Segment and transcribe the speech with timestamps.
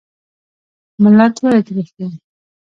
[1.01, 2.07] ملی ولې تریخ وي؟